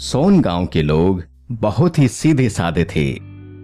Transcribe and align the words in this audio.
सोन 0.00 0.40
गाँव 0.40 0.66
के 0.66 0.82
लोग 0.82 1.22
बहुत 1.52 1.98
ही 1.98 2.08
सीधे 2.08 2.48
साधे 2.48 2.84
थे। 2.84 3.04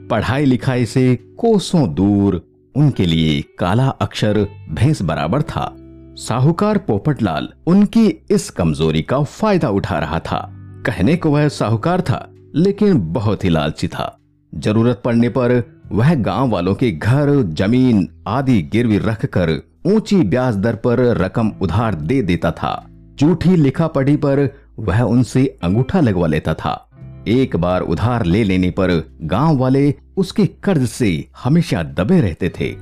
पढ़ाई 0.06 0.44
लिखाई 0.44 0.86
से 0.86 1.14
कोसों 1.38 1.94
दूर 1.94 2.40
उनके 2.74 3.06
लिए 3.06 3.40
काला 3.58 3.88
अक्षर 3.88 4.38
भैंस 4.70 5.02
बराबर 5.02 5.42
था। 5.42 5.76
साहूकार 6.18 6.78
पोपटलाल 6.78 7.48
उनकी 7.66 8.06
इस 8.30 8.48
कमज़ोरी 8.50 9.02
का 9.02 9.22
फ़ायदा 9.22 9.68
उठा 9.68 9.98
रहा 9.98 10.18
था। 10.18 10.40
कहने 10.86 11.16
को 11.16 11.30
वह 11.30 11.48
साहूकार 11.48 12.00
था, 12.00 12.28
लेकिन 12.54 13.12
बहुत 13.12 13.44
ही 13.44 13.48
लालची 13.48 13.88
था। 13.88 14.18
ज़रूरत 14.52 15.02
पड़ने 15.04 15.28
पर 15.28 15.62
वह 15.92 16.14
गाँव 16.14 16.50
वालों 16.50 16.74
के 16.74 16.90
घर, 16.90 17.42
ज़मीन 17.42 18.08
आदि 18.26 18.60
गिरवी 18.62 18.98
रखकर 18.98 19.60
ऊँची 19.86 20.16
ब्याज 20.16 20.56
दर 20.56 20.74
पर 20.74 21.00
रकम 21.16 21.52
उधार 21.62 21.94
दे 21.94 22.20
देता 22.22 22.50
था। 22.50 22.90
झूठी 23.20 23.56
लिखा 23.56 23.86
पढ़ी 23.86 24.16
पर 24.16 24.48
वह 24.78 25.02
उनसे 25.02 25.58
अंगूठा 25.62 26.00
लगवा 26.00 26.26
लेता 26.26 26.54
था। 26.54 26.90
एक 27.28 27.56
बार 27.56 27.80
उधार 27.80 28.24
ले 28.24 28.44
लेने 28.44 28.70
पर 28.70 29.16
गाँव 29.22 29.56
वाले 29.56 29.94
उसके 30.16 30.46
कर्ज 30.46 30.86
से 30.88 31.28
हमेशा 31.44 31.82
दबे 31.82 32.20
रहते 32.20 32.48
थे। 32.48 32.76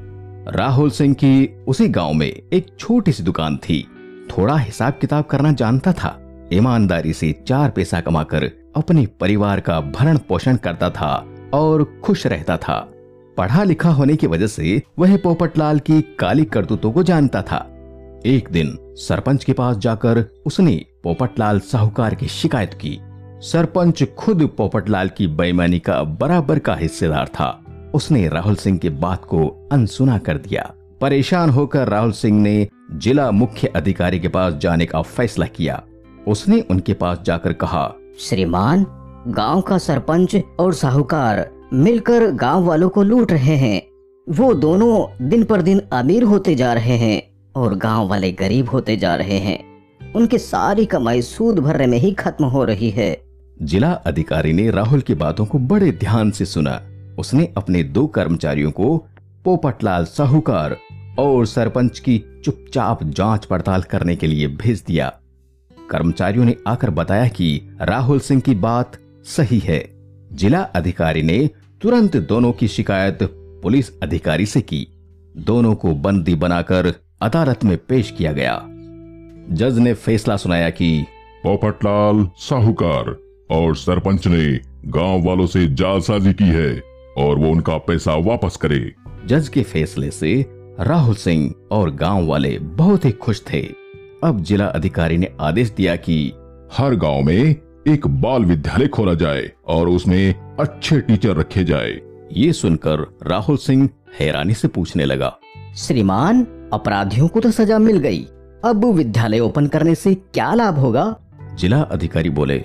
राहुल 0.48 0.91
सिंह 0.91 1.15
की 1.15 1.65
उसी 1.68 1.88
गाँव 1.88 2.12
में 2.12 2.27
एक 2.27 2.66
छोटी 2.78 3.12
सी 3.12 3.23
दुकान 3.23 3.56
थी। 3.56 3.88
थोड़ा 4.30 4.56
हिसाब 4.56 4.92
किताब 5.01 5.24
करना 5.24 5.52
जानता 5.52 5.92
था। 5.92 6.18
ईमानदारी 6.52 7.12
से 7.12 7.42
चार 7.46 7.70
पैसा 7.70 8.01
कमाकर 8.01 8.51
अपने 8.77 9.06
परिवार 9.06 9.60
का 9.60 9.80
भरण 9.80 10.18
पोषण 10.18 10.56
करता 10.56 10.90
था 10.90 11.27
और 11.54 12.01
खुश 12.04 12.27
रहता 12.27 12.56
था। 12.56 12.88
पढ़ा 13.37 13.65
लिखा 13.65 13.90
होने 13.90 14.16
की 14.16 14.27
वजह 14.27 14.46
से 14.46 14.82
वह 14.98 15.16
पोपटलाल 15.16 15.79
की 15.79 16.02
काली 16.18 16.45
करतूतों 16.45 16.93
को 16.93 17.02
जानता 17.02 17.43
था। 17.43 17.68
एक 18.27 18.49
दिन 18.53 18.79
सरपंच 18.81 19.45
के 19.45 19.52
पास 19.52 19.77
जाकर 19.77 20.43
उसने 20.46 20.85
पोपटलाल 21.05 21.60
साहूकार 21.60 22.15
की 22.15 22.27
शिकायत 22.27 22.74
की। 22.74 22.99
सरपंच 23.41 24.02
खुद 24.19 24.51
पोपटलाल 24.57 25.09
की 25.09 25.27
बेईमानी 25.27 25.79
का 25.79 26.02
बराबर 26.02 26.59
का 26.59 26.74
हिस्सेदार 26.74 27.29
था। 27.29 27.65
उसने 27.95 28.29
राहुल 28.29 28.55
सिंह 28.55 28.79
की 28.79 28.91
बात 28.91 29.24
को 29.24 29.69
अनसुना 29.73 30.19
कर 30.19 30.38
दिया। 30.38 30.74
परेशान 31.01 31.51
होकर 31.51 31.88
राहुल 31.88 32.13
सिंह 32.13 32.41
ने 32.43 32.69
जिला 32.93 33.30
मुख्य 33.30 33.66
अधिकारी 33.66 34.21
के 34.21 34.29
पास 34.29 34.55
जाने 34.55 34.87
का 34.87 35.02
फैसला 35.02 35.46
किया। 35.46 35.83
उसने 36.29 36.61
उनके 36.61 36.95
पास 36.95 37.21
जाकर 37.27 37.52
कहा, 37.52 37.95
श्रीमान, 38.21 38.87
गाँव 39.29 39.61
का 39.61 39.79
सरपंच 39.79 40.37
और 40.61 40.74
साहूकार 40.74 41.51
मिलकर 41.73 42.30
गाँव 42.30 42.65
वालों 42.65 42.89
को 42.89 43.02
लूट 43.02 43.33
रहे 43.33 43.57
हैं। 43.57 43.83
वो 44.29 44.55
दोनों 44.55 45.29
दिन 45.29 45.45
पर 45.45 45.63
दिन 45.63 45.83
अमीर 45.93 46.23
होते 46.23 46.55
जा 46.55 46.73
रहे 46.73 46.96
हैं। 46.96 47.32
और 47.57 47.75
गाँव 47.75 48.09
वाले 48.09 48.33
गरीब 48.33 48.69
होते 48.69 48.97
जा 48.97 49.15
रहे 49.15 49.39
हैं। 49.39 49.73
उनकी 50.13 50.39
सारी 50.39 50.85
कमाई 50.85 51.23
सूद 51.23 51.59
भरने 51.59 51.87
में 51.87 51.99
ही 51.99 52.13
खत्म 52.13 52.45
हो 52.45 52.65
रही 52.65 52.91
है। 52.91 53.23
जिला 53.63 53.93
अधिकारी 53.93 54.53
ने 54.53 54.71
राहुल 54.71 55.01
की 55.01 55.15
बातों 55.15 55.47
को 55.47 55.59
बड़े 55.59 55.93
ध्यान 55.93 56.30
से 56.30 56.45
सुना। 56.45 56.83
उसने 57.19 57.53
अपने 57.57 57.83
दो 57.83 58.07
कर्मचारियों 58.07 58.71
को 58.71 59.07
पोपटलाल 59.45 60.05
साहूकार 60.05 60.77
और 61.19 61.47
सरपंच 61.47 61.99
की 61.99 62.23
चुपचाप 62.45 63.05
जाँच 63.05 63.45
पड़ताल 63.45 63.83
करने 63.83 64.17
के 64.17 64.27
लिए 64.27 64.47
भेज 64.47 64.84
दिया। 64.87 65.19
कर्मचारियों 65.91 66.45
ने 66.45 66.56
आकर 66.67 66.91
बताया 66.91 67.28
कि 67.28 67.77
राहुल 67.81 68.21
सिंह 68.21 68.41
की 68.41 68.55
बात 68.55 68.93
सही 69.25 69.59
है। 69.59 69.89
जिला 70.33 70.62
अधिकारी 70.62 71.23
ने 71.23 71.50
तुरंत 71.83 72.17
दोनों 72.17 72.53
की 72.53 72.69
शिकायत 72.69 73.19
पुलिस 73.62 74.00
अधिकारी 74.03 74.47
से 74.47 74.61
की। 74.61 74.91
दोनों 75.37 75.75
को 75.75 75.94
बंदी 75.94 76.34
बनाकर 76.34 76.93
अदालत 77.22 77.65
में 77.65 77.77
पेश 77.78 78.11
किया 78.11 78.33
गया। 78.33 78.62
जज 79.50 79.78
ने 79.78 79.94
फैसला 79.94 80.37
सुनाया 80.37 80.71
कि 80.71 81.05
पोपटलाल 81.44 82.28
साहूकार 82.37 83.17
और 83.51 83.77
सरपंच 83.77 84.27
ने 84.27 84.61
गाँव 84.87 85.23
वालों 85.23 85.47
से 85.47 85.67
जालसाजी 85.67 86.33
की 86.33 86.45
है 86.45 86.83
और 87.19 87.39
वो 87.39 87.51
उनका 87.51 87.77
पैसा 87.79 88.15
वापस 88.15 88.56
करे। 88.56 88.93
जज 89.27 89.49
के 89.49 89.62
फैसले 89.62 90.11
से 90.11 90.47
राहुल 90.81 91.15
सिंह 91.15 91.55
और 91.71 91.91
गाँव 91.91 92.27
वाले 92.27 92.59
बहुत 92.59 93.05
ही 93.05 93.11
खुश 93.11 93.43
थे। 93.53 93.62
अब 94.25 94.41
जिला 94.41 94.67
अधिकारी 94.67 95.19
ने 95.19 95.29
आदेश 95.41 95.71
दिया 95.71 95.97
कि 95.97 96.33
हर 96.73 96.95
गाँव 96.95 97.23
में 97.23 97.56
एक 97.89 98.06
बाल 98.06 98.45
विद्यालय 98.45 98.87
खोला 98.87 99.15
जाए 99.15 99.51
और 99.67 99.89
उसमें 99.89 100.56
अच्छे 100.61 101.01
टीचर 101.01 101.37
रखे 101.37 101.65
जाए। 101.65 102.01
ये 102.33 102.53
सुनकर 102.53 103.19
राहुल 103.27 103.56
सिंह 103.56 103.89
हैरानी 104.21 104.55
से 104.55 104.69
पूछने 104.69 105.05
लगा। 105.05 105.37
श्रीमान 105.77 106.47
अपराधियों 106.73 107.28
को 107.28 107.41
तो 107.41 107.50
सजा 107.50 107.78
मिल 107.78 107.99
गई। 107.99 108.25
अब 108.65 108.84
विद्यालय 108.84 109.41
ओपन 109.41 109.67
करने 109.67 109.95
से 109.95 110.15
क्या 110.15 110.55
लाभ 110.55 110.78
होगा? 110.78 111.05
जिला 111.55 111.81
अधिकारी 111.83 112.31
बोले 112.31 112.56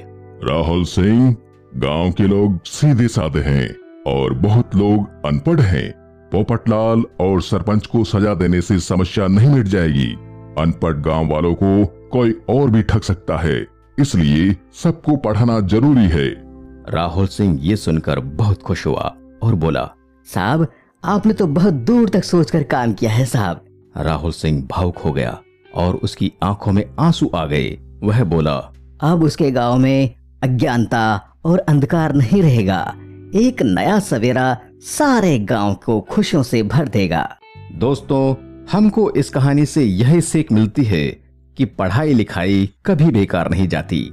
राहुल 0.44 0.84
सिंह 0.84 1.36
गाँव 1.76 2.12
के 2.12 2.24
लोग 2.24 2.60
सीधे 2.66 3.08
साधे 3.08 3.40
हैं 3.40 3.70
और 4.08 4.34
बहुत 4.34 4.76
लोग 4.76 5.26
अनपढ़ 5.26 5.60
हैं। 5.60 5.92
पोपटलाल 6.32 7.04
और 7.20 7.42
सरपंच 7.42 7.86
को 7.86 8.04
सजा 8.04 8.34
देने 8.34 8.62
से 8.62 8.80
समस्या 8.80 9.28
नहीं 9.28 9.50
मिट 9.50 9.68
जाएगी। 9.68 10.12
अनपढ़ 10.58 10.94
गाँव 10.94 11.28
वालों 11.28 11.54
को 11.54 11.86
कोई 12.12 12.36
और 12.50 12.70
भी 12.70 12.82
ठग 12.82 13.02
सकता 13.02 13.38
है। 13.38 13.68
इसलिए 14.00 14.56
सबको 14.74 15.16
पढ़ाना 15.16 15.60
ज़रूरी 15.60 16.06
है। 16.06 16.28
राहुल 16.90 17.28
सिंह 17.28 17.60
ये 17.62 17.76
सुनकर 17.76 18.20
बहुत 18.20 18.62
खुश 18.62 18.86
हुआ 18.88 19.16
और 19.44 19.56
बोला 19.56 19.90
साहब 20.34 20.68
आपने 21.04 21.34
तो 21.34 21.46
बहुत 21.48 21.74
दूर 21.74 22.10
तक 22.10 22.24
सोचकर 22.24 22.64
काम 22.64 22.94
किया 22.94 23.12
है 23.12 23.26
साहब। 23.26 23.64
राहुल 23.98 24.32
सिंह 24.32 24.62
भावुक 24.72 24.98
हो 24.98 25.12
गया 25.12 25.38
और 25.76 25.96
उसकी 25.96 26.32
आँखों 26.44 26.72
में 26.72 26.84
आँसू 27.00 27.30
आ 27.36 27.46
गए। 27.46 27.78
वह 28.04 28.24
बोला 28.24 28.56
अब 29.02 29.24
उसके 29.24 29.52
गाँव 29.52 29.78
में 29.78 30.16
अज्ञानता 30.44 31.04
और 31.46 31.60
अंधकार 31.60 32.14
नहीं 32.14 32.42
रहेगा। 32.42 32.80
एक 33.36 33.62
नया 33.62 34.00
सवेरा 34.00 34.58
सारे 34.88 35.38
गाँव 35.40 35.74
को 35.86 36.00
खुशियों 36.02 36.44
से 36.44 36.64
भर 36.64 36.88
देगा। 36.88 37.28
दोस्तों 37.76 38.36
हमको 38.72 39.10
इस 39.12 39.30
कहानी 39.30 39.66
से 39.66 39.84
यही 39.84 40.22
सीख 40.22 40.52
मिलती 40.52 40.84
है 40.84 41.06
कि 41.58 41.66
पढ़ाई 41.66 42.14
लिखाई 42.14 42.70
कभी 42.86 43.12
बेकार 43.12 43.50
नहीं 43.52 43.68
जाती। 43.68 44.04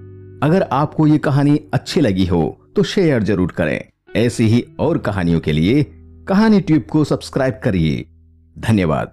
अगर 0.42 0.68
आपको 0.72 1.06
ये 1.06 1.18
कहानी 1.18 1.58
अच्छी 1.74 2.00
लगी 2.00 2.26
हो 2.26 2.44
तो 2.76 2.82
शेयर 2.84 3.22
ज़रूर 3.22 3.52
करें। 3.52 3.80
ऐसी 4.16 4.46
ही 4.46 4.64
और 4.80 4.98
कहानियों 4.98 5.40
के 5.40 5.52
लिए 5.52 5.82
कहानी 6.28 6.60
ट्यूब 6.60 6.82
को 6.82 7.04
सब्सक्राइब 7.04 7.60
करिए। 7.64 8.06
धन्यवाद। 8.58 9.12